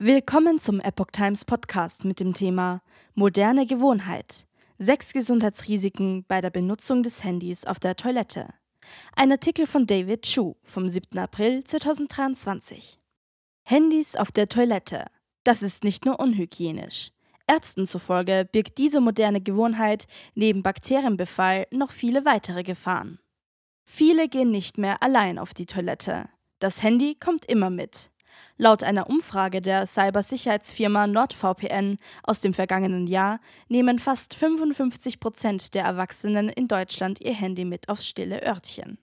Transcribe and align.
Willkommen 0.00 0.60
zum 0.60 0.78
Epoch 0.78 1.10
Times 1.10 1.44
Podcast 1.44 2.04
mit 2.04 2.20
dem 2.20 2.32
Thema 2.32 2.82
Moderne 3.14 3.66
Gewohnheit. 3.66 4.46
Sechs 4.78 5.12
Gesundheitsrisiken 5.12 6.24
bei 6.28 6.40
der 6.40 6.50
Benutzung 6.50 7.02
des 7.02 7.24
Handys 7.24 7.64
auf 7.64 7.80
der 7.80 7.96
Toilette. 7.96 8.54
Ein 9.16 9.32
Artikel 9.32 9.66
von 9.66 9.86
David 9.86 10.22
Chu 10.22 10.54
vom 10.62 10.88
7. 10.88 11.18
April 11.18 11.64
2023. 11.64 13.00
Handys 13.64 14.14
auf 14.14 14.30
der 14.30 14.48
Toilette. 14.48 15.06
Das 15.42 15.64
ist 15.64 15.82
nicht 15.82 16.04
nur 16.04 16.20
unhygienisch. 16.20 17.10
Ärzten 17.48 17.84
zufolge 17.84 18.48
birgt 18.52 18.78
diese 18.78 19.00
moderne 19.00 19.40
Gewohnheit 19.40 20.06
neben 20.36 20.62
Bakterienbefall 20.62 21.66
noch 21.72 21.90
viele 21.90 22.24
weitere 22.24 22.62
Gefahren. 22.62 23.18
Viele 23.84 24.28
gehen 24.28 24.50
nicht 24.50 24.78
mehr 24.78 25.02
allein 25.02 25.40
auf 25.40 25.54
die 25.54 25.66
Toilette. 25.66 26.28
Das 26.60 26.84
Handy 26.84 27.16
kommt 27.16 27.46
immer 27.46 27.70
mit. 27.70 28.12
Laut 28.56 28.82
einer 28.82 29.08
Umfrage 29.08 29.60
der 29.60 29.86
Cybersicherheitsfirma 29.86 31.06
NordVPN 31.06 31.98
aus 32.22 32.40
dem 32.40 32.54
vergangenen 32.54 33.06
Jahr 33.06 33.40
nehmen 33.68 33.98
fast 33.98 34.34
55 34.34 35.20
Prozent 35.20 35.74
der 35.74 35.84
Erwachsenen 35.84 36.48
in 36.48 36.68
Deutschland 36.68 37.20
ihr 37.20 37.34
Handy 37.34 37.64
mit 37.64 37.88
aufs 37.88 38.06
stille 38.06 38.42
Örtchen. 38.42 38.98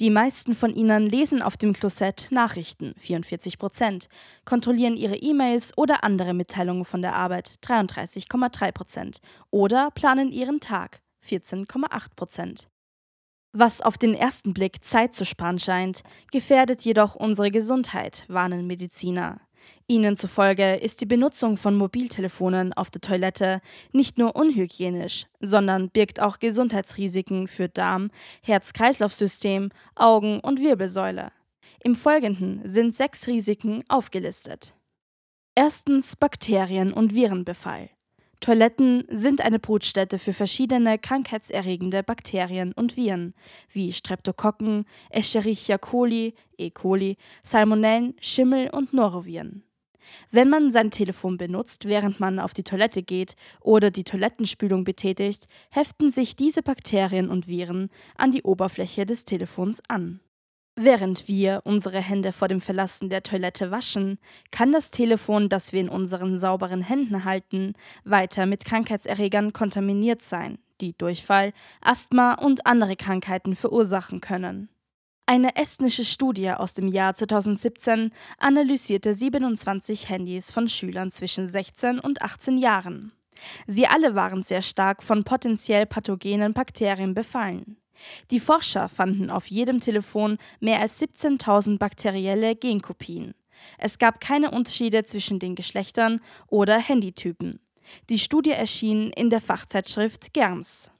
Die 0.00 0.10
meisten 0.10 0.54
von 0.54 0.72
ihnen 0.72 1.06
lesen 1.06 1.42
auf 1.42 1.56
dem 1.56 1.72
Klosett 1.72 2.28
Nachrichten, 2.30 2.94
44 2.98 3.58
Prozent, 3.58 4.08
kontrollieren 4.44 4.96
ihre 4.96 5.16
E-Mails 5.16 5.76
oder 5.76 6.04
andere 6.04 6.34
Mitteilungen 6.34 6.84
von 6.84 7.02
der 7.02 7.16
Arbeit, 7.16 7.54
33,3 7.64 8.70
Prozent, 8.70 9.18
oder 9.50 9.90
planen 9.90 10.30
ihren 10.30 10.60
Tag, 10.60 11.00
14,8 11.26 12.14
Prozent. 12.14 12.68
Was 13.52 13.80
auf 13.80 13.96
den 13.96 14.14
ersten 14.14 14.52
Blick 14.52 14.84
Zeit 14.84 15.14
zu 15.14 15.24
sparen 15.24 15.58
scheint, 15.58 16.02
gefährdet 16.30 16.82
jedoch 16.82 17.14
unsere 17.14 17.50
Gesundheit, 17.50 18.24
warnen 18.28 18.66
Mediziner. 18.66 19.40
Ihnen 19.86 20.16
zufolge 20.16 20.74
ist 20.74 21.00
die 21.00 21.06
Benutzung 21.06 21.56
von 21.56 21.74
Mobiltelefonen 21.74 22.74
auf 22.74 22.90
der 22.90 23.00
Toilette 23.00 23.60
nicht 23.92 24.18
nur 24.18 24.36
unhygienisch, 24.36 25.26
sondern 25.40 25.90
birgt 25.90 26.20
auch 26.20 26.38
Gesundheitsrisiken 26.38 27.48
für 27.48 27.68
Darm, 27.68 28.10
Herz-Kreislauf-System, 28.42 29.70
Augen 29.94 30.40
und 30.40 30.60
Wirbelsäule. 30.60 31.32
Im 31.82 31.94
Folgenden 31.94 32.60
sind 32.68 32.94
sechs 32.94 33.26
Risiken 33.26 33.82
aufgelistet. 33.88 34.74
Erstens 35.54 36.16
Bakterien- 36.16 36.92
und 36.92 37.14
Virenbefall. 37.14 37.88
Toiletten 38.40 39.04
sind 39.08 39.40
eine 39.40 39.58
Brutstätte 39.58 40.18
für 40.18 40.32
verschiedene 40.32 40.98
krankheitserregende 40.98 42.02
Bakterien 42.02 42.72
und 42.72 42.96
Viren 42.96 43.34
wie 43.72 43.92
Streptokokken, 43.92 44.84
Escherichia 45.10 45.76
coli, 45.76 46.34
E. 46.56 46.70
coli, 46.70 47.16
Salmonellen, 47.42 48.14
Schimmel 48.20 48.70
und 48.70 48.92
Noroviren. 48.92 49.64
Wenn 50.30 50.48
man 50.48 50.70
sein 50.70 50.90
Telefon 50.90 51.36
benutzt, 51.36 51.84
während 51.84 52.20
man 52.20 52.38
auf 52.38 52.54
die 52.54 52.62
Toilette 52.62 53.02
geht 53.02 53.34
oder 53.60 53.90
die 53.90 54.04
Toilettenspülung 54.04 54.84
betätigt, 54.84 55.48
heften 55.70 56.10
sich 56.10 56.36
diese 56.36 56.62
Bakterien 56.62 57.28
und 57.28 57.46
Viren 57.46 57.90
an 58.16 58.30
die 58.30 58.42
Oberfläche 58.42 59.04
des 59.04 59.24
Telefons 59.24 59.82
an. 59.88 60.20
Während 60.80 61.26
wir 61.26 61.62
unsere 61.64 62.00
Hände 62.00 62.32
vor 62.32 62.46
dem 62.46 62.60
Verlassen 62.60 63.08
der 63.08 63.24
Toilette 63.24 63.72
waschen, 63.72 64.20
kann 64.52 64.70
das 64.70 64.92
Telefon, 64.92 65.48
das 65.48 65.72
wir 65.72 65.80
in 65.80 65.88
unseren 65.88 66.38
sauberen 66.38 66.82
Händen 66.82 67.24
halten, 67.24 67.72
weiter 68.04 68.46
mit 68.46 68.64
Krankheitserregern 68.64 69.52
kontaminiert 69.52 70.22
sein, 70.22 70.58
die 70.80 70.96
Durchfall, 70.96 71.52
Asthma 71.80 72.34
und 72.34 72.64
andere 72.64 72.94
Krankheiten 72.94 73.56
verursachen 73.56 74.20
können. 74.20 74.68
Eine 75.26 75.56
estnische 75.56 76.04
Studie 76.04 76.52
aus 76.52 76.74
dem 76.74 76.86
Jahr 76.86 77.12
2017 77.12 78.12
analysierte 78.38 79.14
27 79.14 80.08
Handys 80.08 80.52
von 80.52 80.68
Schülern 80.68 81.10
zwischen 81.10 81.48
16 81.48 81.98
und 81.98 82.22
18 82.22 82.56
Jahren. 82.56 83.10
Sie 83.66 83.88
alle 83.88 84.14
waren 84.14 84.42
sehr 84.42 84.62
stark 84.62 85.02
von 85.02 85.24
potenziell 85.24 85.86
pathogenen 85.86 86.52
Bakterien 86.52 87.14
befallen. 87.14 87.78
Die 88.30 88.40
Forscher 88.40 88.88
fanden 88.88 89.30
auf 89.30 89.46
jedem 89.46 89.80
Telefon 89.80 90.38
mehr 90.60 90.80
als 90.80 91.00
17.000 91.00 91.78
bakterielle 91.78 92.56
Genkopien. 92.56 93.34
Es 93.76 93.98
gab 93.98 94.20
keine 94.20 94.50
Unterschiede 94.50 95.04
zwischen 95.04 95.38
den 95.38 95.54
Geschlechtern 95.54 96.20
oder 96.46 96.78
Handytypen. 96.78 97.60
Die 98.08 98.18
Studie 98.18 98.50
erschien 98.50 99.10
in 99.10 99.30
der 99.30 99.40
Fachzeitschrift 99.40 100.32
GERMS. 100.32 100.90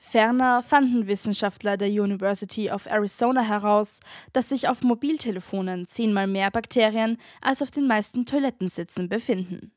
Ferner 0.00 0.62
fanden 0.62 1.08
Wissenschaftler 1.08 1.76
der 1.76 1.88
University 1.88 2.70
of 2.70 2.86
Arizona 2.86 3.42
heraus, 3.42 3.98
dass 4.32 4.50
sich 4.50 4.68
auf 4.68 4.82
Mobiltelefonen 4.82 5.86
zehnmal 5.86 6.28
mehr 6.28 6.50
Bakterien 6.52 7.18
als 7.40 7.62
auf 7.62 7.72
den 7.72 7.88
meisten 7.88 8.24
Toilettensitzen 8.24 9.08
befinden. 9.08 9.72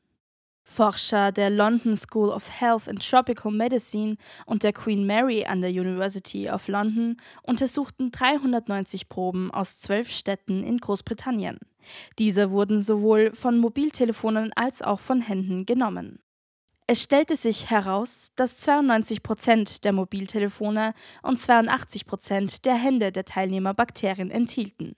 Forscher 0.64 1.32
der 1.32 1.50
London 1.50 1.96
School 1.96 2.30
of 2.30 2.60
Health 2.60 2.88
and 2.88 3.06
Tropical 3.06 3.52
Medicine 3.52 4.16
und 4.46 4.62
der 4.62 4.72
Queen 4.72 5.06
Mary 5.06 5.44
an 5.44 5.60
der 5.60 5.70
University 5.70 6.48
of 6.48 6.68
London 6.68 7.16
untersuchten 7.42 8.10
390 8.10 9.08
Proben 9.08 9.50
aus 9.50 9.80
zwölf 9.80 10.10
Städten 10.10 10.62
in 10.64 10.78
Großbritannien. 10.78 11.58
Diese 12.18 12.50
wurden 12.50 12.80
sowohl 12.80 13.34
von 13.34 13.58
Mobiltelefonen 13.58 14.52
als 14.54 14.82
auch 14.82 15.00
von 15.00 15.20
Händen 15.20 15.66
genommen. 15.66 16.20
Es 16.86 17.02
stellte 17.02 17.36
sich 17.36 17.70
heraus, 17.70 18.32
dass 18.36 18.58
92 18.58 19.22
Prozent 19.22 19.84
der 19.84 19.92
Mobiltelefone 19.92 20.94
und 21.22 21.38
82 21.38 22.06
Prozent 22.06 22.64
der 22.64 22.74
Hände 22.74 23.12
der 23.12 23.24
Teilnehmer 23.24 23.72
Bakterien 23.72 24.30
enthielten. 24.30 24.96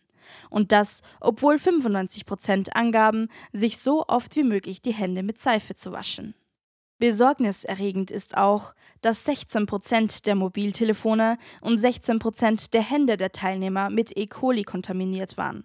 Und 0.51 0.73
das, 0.73 1.01
obwohl 1.21 1.59
95 1.59 2.27
Prozent 2.27 2.77
angaben, 2.77 3.29
sich 3.53 3.79
so 3.79 4.05
oft 4.07 4.35
wie 4.37 4.45
möglich 4.45 4.83
die 4.83 4.95
Hände 4.95 5.23
mit 5.23 5.39
Seife 5.39 5.75
zu 5.75 5.93
waschen. 5.93 6.35
Besorgniserregend 6.99 8.11
ist 8.11 8.37
auch, 8.37 8.75
dass 9.03 9.25
16 9.25 9.67
Prozent 9.67 10.27
der 10.27 10.37
Mobiltelefone 10.37 11.39
und 11.61 11.77
16 11.77 12.19
Prozent 12.19 12.73
der 12.73 12.83
Hände 12.83 13.17
der 13.17 13.33
Teilnehmer 13.33 13.91
mit 13.91 14.17
E. 14.17 14.27
coli 14.27 14.63
kontaminiert 14.63 15.37
waren. 15.37 15.65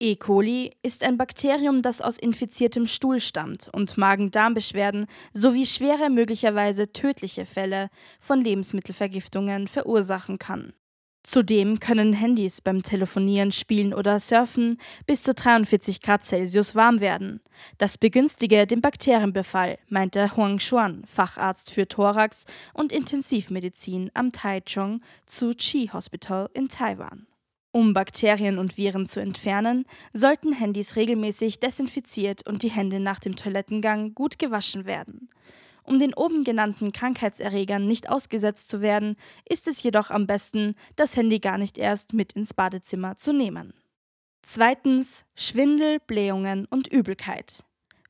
E. 0.00 0.16
coli 0.16 0.72
ist 0.82 1.04
ein 1.04 1.16
Bakterium, 1.16 1.80
das 1.80 2.02
aus 2.02 2.18
infiziertem 2.18 2.86
Stuhl 2.86 3.20
stammt 3.20 3.70
und 3.72 3.96
Magen-Darm-Beschwerden 3.96 5.06
sowie 5.32 5.66
schwere, 5.66 6.10
möglicherweise 6.10 6.92
tödliche 6.92 7.46
Fälle 7.46 7.88
von 8.20 8.40
Lebensmittelvergiftungen 8.40 9.68
verursachen 9.68 10.38
kann. 10.38 10.74
Zudem 11.24 11.80
können 11.80 12.12
Handys 12.12 12.60
beim 12.60 12.82
Telefonieren, 12.82 13.50
Spielen 13.50 13.94
oder 13.94 14.20
Surfen 14.20 14.78
bis 15.06 15.22
zu 15.22 15.32
43 15.32 16.02
Grad 16.02 16.22
Celsius 16.22 16.74
warm 16.74 17.00
werden. 17.00 17.40
Das 17.78 17.96
begünstige 17.96 18.66
den 18.66 18.82
Bakterienbefall, 18.82 19.78
meinte 19.88 20.36
Huang 20.36 20.58
Xuan, 20.58 21.02
Facharzt 21.06 21.70
für 21.70 21.88
Thorax 21.88 22.44
und 22.74 22.92
Intensivmedizin 22.92 24.10
am 24.12 24.32
Taichung 24.32 25.00
Tzu 25.26 25.54
Chi 25.54 25.88
Hospital 25.90 26.50
in 26.52 26.68
Taiwan. 26.68 27.26
Um 27.72 27.94
Bakterien 27.94 28.58
und 28.58 28.76
Viren 28.76 29.06
zu 29.06 29.18
entfernen, 29.18 29.86
sollten 30.12 30.52
Handys 30.52 30.94
regelmäßig 30.94 31.58
desinfiziert 31.58 32.46
und 32.46 32.62
die 32.62 32.70
Hände 32.70 33.00
nach 33.00 33.18
dem 33.18 33.34
Toilettengang 33.34 34.14
gut 34.14 34.38
gewaschen 34.38 34.84
werden. 34.84 35.30
Um 35.84 35.98
den 35.98 36.14
oben 36.14 36.44
genannten 36.44 36.92
Krankheitserregern 36.92 37.86
nicht 37.86 38.08
ausgesetzt 38.08 38.70
zu 38.70 38.80
werden, 38.80 39.16
ist 39.46 39.68
es 39.68 39.82
jedoch 39.82 40.10
am 40.10 40.26
besten, 40.26 40.74
das 40.96 41.16
Handy 41.16 41.38
gar 41.38 41.58
nicht 41.58 41.76
erst 41.76 42.14
mit 42.14 42.32
ins 42.32 42.54
Badezimmer 42.54 43.16
zu 43.16 43.32
nehmen. 43.32 43.74
Zweitens 44.42 45.24
Schwindel, 45.34 45.98
Blähungen 46.06 46.64
und 46.66 46.88
Übelkeit. 46.88 47.64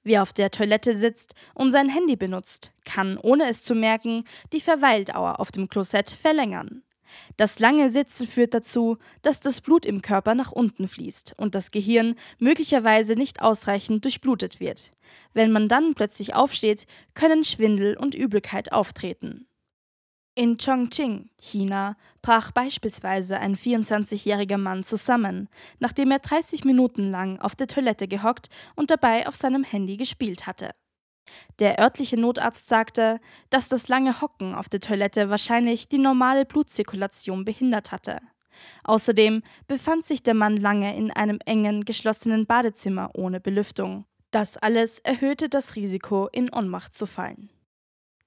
Wer 0.04 0.22
auf 0.22 0.32
der 0.32 0.50
Toilette 0.50 0.96
sitzt 0.96 1.34
und 1.54 1.72
sein 1.72 1.88
Handy 1.88 2.14
benutzt, 2.14 2.72
kann, 2.84 3.18
ohne 3.18 3.48
es 3.48 3.62
zu 3.62 3.74
merken, 3.74 4.24
die 4.52 4.60
Verweildauer 4.60 5.40
auf 5.40 5.50
dem 5.50 5.68
Klosett 5.68 6.10
verlängern. 6.10 6.83
Das 7.36 7.58
lange 7.58 7.90
Sitzen 7.90 8.26
führt 8.26 8.54
dazu, 8.54 8.98
dass 9.22 9.40
das 9.40 9.60
Blut 9.60 9.86
im 9.86 10.02
Körper 10.02 10.34
nach 10.34 10.52
unten 10.52 10.88
fließt 10.88 11.34
und 11.36 11.54
das 11.54 11.70
Gehirn 11.70 12.14
möglicherweise 12.38 13.14
nicht 13.14 13.42
ausreichend 13.42 14.04
durchblutet 14.04 14.60
wird. 14.60 14.90
Wenn 15.32 15.52
man 15.52 15.68
dann 15.68 15.94
plötzlich 15.94 16.34
aufsteht, 16.34 16.86
können 17.14 17.44
Schwindel 17.44 17.96
und 17.96 18.14
Übelkeit 18.14 18.72
auftreten. 18.72 19.46
In 20.36 20.56
Chongqing, 20.56 21.30
China, 21.38 21.96
brach 22.20 22.50
beispielsweise 22.50 23.38
ein 23.38 23.56
24-jähriger 23.56 24.58
Mann 24.58 24.82
zusammen, 24.82 25.48
nachdem 25.78 26.10
er 26.10 26.18
30 26.18 26.64
Minuten 26.64 27.08
lang 27.08 27.38
auf 27.38 27.54
der 27.54 27.68
Toilette 27.68 28.08
gehockt 28.08 28.48
und 28.74 28.90
dabei 28.90 29.28
auf 29.28 29.36
seinem 29.36 29.62
Handy 29.62 29.96
gespielt 29.96 30.48
hatte. 30.48 30.70
Der 31.58 31.78
örtliche 31.80 32.16
Notarzt 32.16 32.68
sagte, 32.68 33.20
dass 33.50 33.68
das 33.68 33.88
lange 33.88 34.20
Hocken 34.20 34.54
auf 34.54 34.68
der 34.68 34.80
Toilette 34.80 35.30
wahrscheinlich 35.30 35.88
die 35.88 35.98
normale 35.98 36.44
Blutzirkulation 36.44 37.44
behindert 37.44 37.92
hatte. 37.92 38.20
Außerdem 38.84 39.42
befand 39.66 40.04
sich 40.04 40.22
der 40.22 40.34
Mann 40.34 40.56
lange 40.56 40.96
in 40.96 41.10
einem 41.10 41.38
engen, 41.44 41.84
geschlossenen 41.84 42.46
Badezimmer 42.46 43.10
ohne 43.14 43.40
Belüftung. 43.40 44.06
Das 44.30 44.56
alles 44.56 44.98
erhöhte 45.00 45.48
das 45.48 45.76
Risiko, 45.76 46.28
in 46.32 46.52
Ohnmacht 46.52 46.94
zu 46.94 47.06
fallen. 47.06 47.50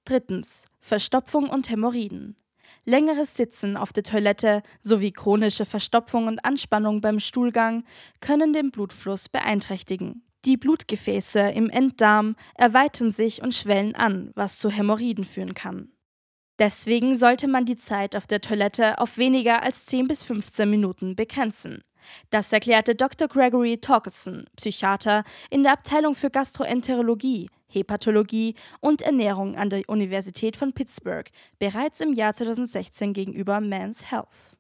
Drittens. 0.06 0.66
Verstopfung 0.80 1.50
und 1.50 1.70
Hämorrhoiden. 1.70 2.38
Längeres 2.86 3.36
Sitzen 3.36 3.76
auf 3.76 3.92
der 3.92 4.04
Toilette 4.04 4.64
sowie 4.82 5.12
chronische 5.12 5.66
Verstopfung 5.66 6.28
und 6.28 6.46
Anspannung 6.46 7.02
beim 7.02 7.20
Stuhlgang 7.20 7.84
können 8.22 8.54
den 8.54 8.72
Blutfluss 8.72 9.28
beeinträchtigen, 9.28 10.24
Die 10.46 10.58
Blutgefäße 10.58 11.40
im 11.40 11.70
Enddarm 11.70 12.36
erweitern 12.56 13.12
sich 13.12 13.42
und 13.42 13.54
schwellen 13.54 13.96
an, 13.96 14.32
was 14.36 14.60
zu 14.60 14.70
Hämorrhoiden 14.70 15.26
führen 15.26 15.54
kann. 15.54 15.92
Deswegen 16.60 17.16
sollte 17.16 17.48
man 17.48 17.66
die 17.66 17.76
Zeit 17.76 18.16
auf 18.16 18.26
der 18.26 18.42
Toilette 18.42 19.00
auf 19.00 19.18
weniger 19.18 19.62
als 19.62 19.86
10 19.86 20.08
bis 20.08 20.24
15 20.24 20.70
Minuten 20.70 21.16
begrenzen. 21.16 21.84
Das 22.30 22.52
erklärte 22.52 22.96
Dr. 22.96 23.28
Gregory 23.28 23.78
Torkelson, 23.78 24.46
Psychiater 24.56 25.24
in 25.50 25.64
der 25.64 25.74
Abteilung 25.74 26.16
für 26.16 26.30
Gastroenterologie, 26.30 27.50
Hepatologie 27.68 28.56
und 28.80 29.02
Ernährung 29.02 29.56
an 29.56 29.70
der 29.70 29.84
Universität 29.88 30.56
von 30.56 30.74
Pittsburgh, 30.74 31.30
bereits 31.60 32.00
im 32.00 32.14
Jahr 32.14 32.34
2016 32.34 33.14
gegenüber 33.14 33.60
Men's 33.60 34.10
Health. 34.10 34.57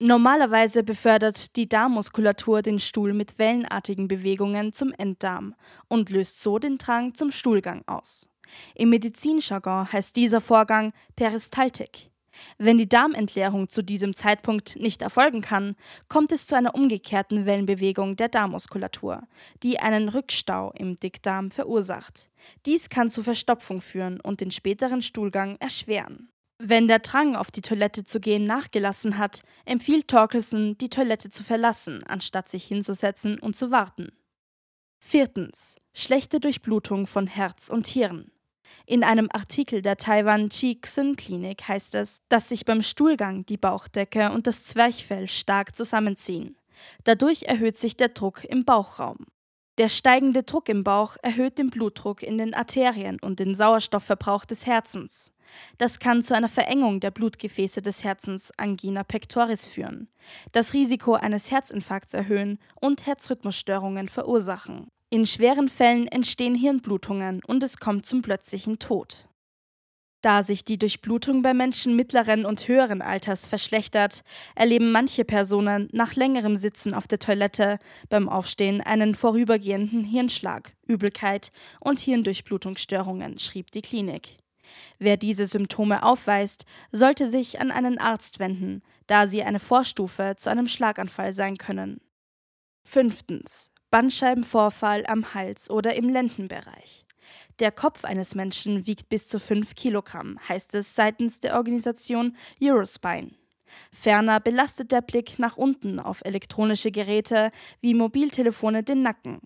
Normalerweise 0.00 0.84
befördert 0.84 1.56
die 1.56 1.68
Darmmuskulatur 1.68 2.62
den 2.62 2.78
Stuhl 2.78 3.12
mit 3.12 3.36
wellenartigen 3.36 4.06
Bewegungen 4.06 4.72
zum 4.72 4.92
Enddarm 4.92 5.56
und 5.88 6.10
löst 6.10 6.40
so 6.40 6.60
den 6.60 6.78
Drang 6.78 7.14
zum 7.14 7.32
Stuhlgang 7.32 7.82
aus. 7.88 8.28
Im 8.76 8.90
Medizinjargon 8.90 9.92
heißt 9.92 10.14
dieser 10.14 10.40
Vorgang 10.40 10.92
Peristaltik. 11.16 12.10
Wenn 12.58 12.78
die 12.78 12.88
Darmentleerung 12.88 13.68
zu 13.68 13.82
diesem 13.82 14.14
Zeitpunkt 14.14 14.76
nicht 14.76 15.02
erfolgen 15.02 15.40
kann, 15.40 15.74
kommt 16.06 16.30
es 16.30 16.46
zu 16.46 16.54
einer 16.54 16.76
umgekehrten 16.76 17.44
Wellenbewegung 17.44 18.14
der 18.14 18.28
Darmmuskulatur, 18.28 19.26
die 19.64 19.80
einen 19.80 20.08
Rückstau 20.08 20.70
im 20.76 20.94
Dickdarm 20.94 21.50
verursacht. 21.50 22.30
Dies 22.66 22.88
kann 22.88 23.10
zu 23.10 23.24
Verstopfung 23.24 23.80
führen 23.80 24.20
und 24.20 24.40
den 24.40 24.52
späteren 24.52 25.02
Stuhlgang 25.02 25.56
erschweren. 25.58 26.30
Wenn 26.60 26.88
der 26.88 26.98
Drang, 26.98 27.36
auf 27.36 27.52
die 27.52 27.60
Toilette 27.60 28.04
zu 28.04 28.18
gehen, 28.18 28.44
nachgelassen 28.44 29.16
hat, 29.16 29.42
empfiehlt 29.64 30.08
Torkelson, 30.08 30.76
die 30.78 30.90
Toilette 30.90 31.30
zu 31.30 31.44
verlassen, 31.44 32.02
anstatt 32.04 32.48
sich 32.48 32.64
hinzusetzen 32.64 33.38
und 33.38 33.56
zu 33.56 33.70
warten. 33.70 34.10
Viertens. 34.98 35.76
Schlechte 35.94 36.40
Durchblutung 36.40 37.06
von 37.06 37.28
Herz 37.28 37.68
und 37.68 37.86
Hirn. 37.86 38.32
In 38.86 39.04
einem 39.04 39.28
Artikel 39.32 39.82
der 39.82 39.96
Taiwan 39.96 40.48
Chi 40.48 40.80
Xun 40.80 41.14
Klinik 41.14 41.68
heißt 41.68 41.94
es, 41.94 42.18
dass 42.28 42.48
sich 42.48 42.64
beim 42.64 42.82
Stuhlgang 42.82 43.46
die 43.46 43.56
Bauchdecke 43.56 44.32
und 44.32 44.48
das 44.48 44.64
Zwerchfell 44.64 45.28
stark 45.28 45.76
zusammenziehen. 45.76 46.56
Dadurch 47.04 47.44
erhöht 47.44 47.76
sich 47.76 47.96
der 47.96 48.08
Druck 48.08 48.44
im 48.44 48.64
Bauchraum. 48.64 49.26
Der 49.78 49.88
steigende 49.88 50.42
Druck 50.42 50.68
im 50.68 50.82
Bauch 50.82 51.16
erhöht 51.22 51.58
den 51.58 51.70
Blutdruck 51.70 52.24
in 52.24 52.36
den 52.36 52.52
Arterien 52.52 53.18
und 53.20 53.38
den 53.38 53.54
Sauerstoffverbrauch 53.54 54.44
des 54.44 54.66
Herzens. 54.66 55.32
Das 55.78 55.98
kann 55.98 56.22
zu 56.22 56.34
einer 56.34 56.48
Verengung 56.48 57.00
der 57.00 57.10
Blutgefäße 57.10 57.82
des 57.82 58.04
Herzens, 58.04 58.52
Angina 58.56 59.04
pectoris, 59.04 59.64
führen, 59.64 60.08
das 60.52 60.74
Risiko 60.74 61.14
eines 61.14 61.50
Herzinfarkts 61.50 62.14
erhöhen 62.14 62.58
und 62.80 63.06
Herzrhythmusstörungen 63.06 64.08
verursachen. 64.08 64.88
In 65.10 65.24
schweren 65.24 65.68
Fällen 65.68 66.06
entstehen 66.06 66.54
Hirnblutungen 66.54 67.42
und 67.46 67.62
es 67.62 67.78
kommt 67.78 68.04
zum 68.04 68.20
plötzlichen 68.22 68.78
Tod. 68.78 69.28
Da 70.20 70.42
sich 70.42 70.64
die 70.64 70.78
Durchblutung 70.78 71.42
bei 71.42 71.54
Menschen 71.54 71.94
mittleren 71.94 72.44
und 72.44 72.66
höheren 72.66 73.02
Alters 73.02 73.46
verschlechtert, 73.46 74.22
erleben 74.56 74.90
manche 74.90 75.24
Personen 75.24 75.88
nach 75.92 76.16
längerem 76.16 76.56
Sitzen 76.56 76.92
auf 76.92 77.06
der 77.06 77.20
Toilette 77.20 77.78
beim 78.08 78.28
Aufstehen 78.28 78.80
einen 78.80 79.14
vorübergehenden 79.14 80.02
Hirnschlag, 80.02 80.72
Übelkeit 80.86 81.52
und 81.78 82.00
Hirndurchblutungsstörungen, 82.00 83.38
schrieb 83.38 83.70
die 83.70 83.82
Klinik. 83.82 84.38
Wer 84.98 85.16
diese 85.16 85.46
Symptome 85.46 86.02
aufweist, 86.02 86.64
sollte 86.92 87.28
sich 87.28 87.60
an 87.60 87.70
einen 87.70 87.98
Arzt 87.98 88.38
wenden, 88.38 88.82
da 89.06 89.26
sie 89.26 89.42
eine 89.42 89.60
Vorstufe 89.60 90.34
zu 90.36 90.50
einem 90.50 90.68
Schlaganfall 90.68 91.32
sein 91.32 91.56
können. 91.56 92.00
Fünftens. 92.84 93.70
Bandscheibenvorfall 93.90 95.06
am 95.06 95.32
Hals 95.34 95.70
oder 95.70 95.94
im 95.94 96.10
Lendenbereich. 96.10 97.06
Der 97.58 97.72
Kopf 97.72 98.04
eines 98.04 98.34
Menschen 98.34 98.86
wiegt 98.86 99.08
bis 99.08 99.28
zu 99.28 99.40
5 99.40 99.74
Kilogramm, 99.74 100.38
heißt 100.48 100.74
es 100.74 100.94
seitens 100.94 101.40
der 101.40 101.56
Organisation 101.56 102.36
Eurospine. 102.62 103.30
Ferner 103.92 104.40
belastet 104.40 104.92
der 104.92 105.02
Blick 105.02 105.38
nach 105.38 105.56
unten 105.56 106.00
auf 106.00 106.22
elektronische 106.24 106.90
Geräte 106.90 107.50
wie 107.80 107.94
Mobiltelefone 107.94 108.82
den 108.82 109.02
Nacken. 109.02 109.40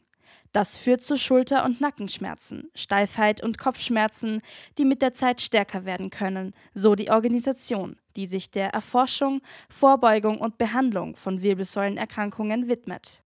Das 0.53 0.77
führt 0.77 1.03
zu 1.03 1.17
Schulter- 1.17 1.65
und 1.65 1.81
Nackenschmerzen, 1.81 2.71
Steifheit 2.75 3.43
und 3.43 3.57
Kopfschmerzen, 3.57 4.43
die 4.77 4.85
mit 4.85 5.01
der 5.01 5.15
Zeit 5.15 5.41
stärker 5.41 5.87
werden 5.87 6.11
können, 6.11 6.53
so 6.75 6.95
die 6.95 7.11
Organisation, 7.11 7.97
die 8.17 8.27
sich 8.27 8.51
der 8.51 8.69
Erforschung, 8.69 9.41
Vorbeugung 9.71 10.39
und 10.39 10.59
Behandlung 10.59 11.17
von 11.17 11.41
Wirbelsäulenerkrankungen 11.41 12.69
widmet. 12.69 13.23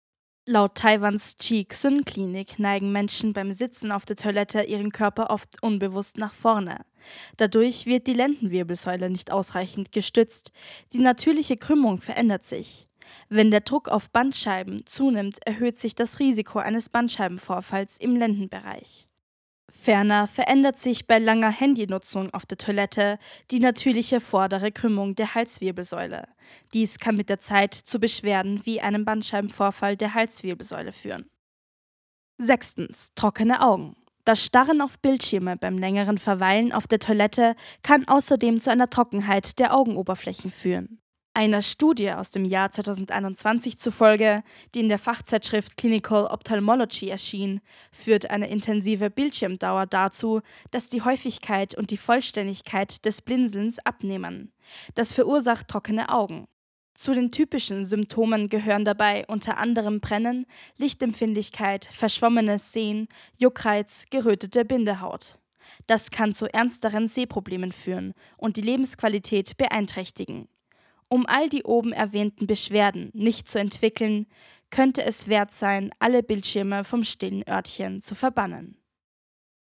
Laut 0.45 0.75
Taiwans 0.75 1.37
Chi-Xun 1.37 2.03
Klinik 2.03 2.59
neigen 2.59 2.91
Menschen 2.91 3.31
beim 3.31 3.53
Sitzen 3.53 3.93
auf 3.93 4.03
der 4.03 4.17
Toilette 4.17 4.63
ihren 4.63 4.91
Körper 4.91 5.29
oft 5.29 5.63
unbewusst 5.63 6.17
nach 6.17 6.33
vorne. 6.33 6.81
Dadurch 7.37 7.85
wird 7.85 8.07
die 8.07 8.13
Lendenwirbelsäule 8.13 9.09
nicht 9.09 9.31
ausreichend 9.31 9.93
gestützt. 9.93 10.51
Die 10.91 10.99
natürliche 10.99 11.55
Krümmung 11.55 12.01
verändert 12.01 12.43
sich. 12.43 12.89
Wenn 13.29 13.51
der 13.51 13.61
Druck 13.61 13.89
auf 13.89 14.09
Bandscheiben 14.09 14.85
zunimmt, 14.85 15.39
erhöht 15.45 15.77
sich 15.77 15.95
das 15.95 16.19
Risiko 16.19 16.59
eines 16.59 16.89
Bandscheibenvorfalls 16.89 17.97
im 17.97 18.15
Lendenbereich. 18.15 19.07
Ferner 19.75 20.27
verändert 20.27 20.77
sich 20.77 21.07
bei 21.07 21.17
langer 21.17 21.49
Handynutzung 21.49 22.31
auf 22.33 22.45
der 22.45 22.59
Toilette 22.59 23.17
die 23.49 23.59
natürliche 23.59 24.19
vordere 24.19 24.71
Krümmung 24.71 25.15
der 25.15 25.33
Halswirbelsäule. 25.33 26.27
Dies 26.73 26.99
kann 26.99 27.15
mit 27.15 27.29
der 27.29 27.39
Zeit 27.39 27.73
zu 27.73 27.99
Beschwerden 27.99 28.61
wie 28.65 28.81
einem 28.81 29.03
Bandscheibenvorfall 29.03 29.97
der 29.97 30.13
Halswirbelsäule 30.13 30.93
führen. 30.93 31.29
Sechstens. 32.37 33.13
Trockene 33.15 33.61
Augen. 33.61 33.95
Das 34.25 34.45
Starren 34.45 34.81
auf 34.81 34.99
Bildschirme 34.99 35.57
beim 35.57 35.77
längeren 35.77 36.17
Verweilen 36.17 36.71
auf 36.71 36.87
der 36.87 36.99
Toilette 36.99 37.55
kann 37.81 38.07
außerdem 38.07 38.59
zu 38.59 38.71
einer 38.71 38.89
Trockenheit 38.89 39.59
der 39.59 39.75
Augenoberflächen 39.75 40.51
führen. 40.51 40.99
Einer 41.35 41.63
Studie 41.63 42.11
aus 42.11 42.29
dem 42.29 42.45
Jahr 42.45 42.69
2021 42.69 43.79
zufolge, 43.79 44.43
die 44.75 44.81
in 44.81 44.89
der 44.89 44.99
Fachzeitschrift 44.99 45.77
Clinical 45.77 46.27
Ophthalmology 46.27 47.09
erschien, 47.09 47.59
führt 47.91 48.29
eine 48.29 48.49
intensive 48.49 49.09
Bildschirmdauer 49.09 49.87
dazu, 49.87 50.41
dass 50.69 50.89
die 50.89 51.01
Häufigkeit 51.01 51.75
und 51.75 51.89
die 51.89 51.97
Vollständigkeit 51.97 53.03
des 53.03 53.23
Blinzelns 53.23 53.79
abnehmen. 53.79 54.53
Das 54.93 55.11
verursacht 55.11 55.69
trockene 55.69 56.09
Augen. 56.09 56.45
Zu 56.93 57.15
den 57.15 57.31
typischen 57.31 57.87
Symptomen 57.87 58.47
gehören 58.47 58.85
dabei 58.85 59.25
unter 59.25 59.57
anderem 59.57 60.01
Brennen, 60.01 60.45
Lichtempfindlichkeit, 60.77 61.89
verschwommenes 61.91 62.73
Sehen, 62.73 63.07
Juckreiz, 63.39 64.05
gerötete 64.11 64.65
Bindehaut. 64.65 65.39
Das 65.87 66.11
kann 66.11 66.35
zu 66.35 66.45
ernsteren 66.53 67.07
Sehproblemen 67.07 67.71
führen 67.71 68.13
und 68.37 68.57
die 68.57 68.61
Lebensqualität 68.61 69.57
beeinträchtigen. 69.57 70.47
Um 71.13 71.27
all 71.27 71.47
die 71.47 71.61
oben 71.61 71.93
erwähnten 71.93 72.47
Beschwerden 72.47 73.11
nicht 73.13 73.47
zu 73.47 73.59
entwickeln, 73.59 74.25
könnte 74.71 75.03
es 75.03 75.27
wert 75.27 75.51
sein, 75.51 75.91
alle 75.99 76.23
Bildschirme 76.23 76.83
vom 76.83 77.03
stillen 77.03 77.47
Örtchen 77.47 78.01
zu 78.01 78.15
verbannen. 78.15 78.82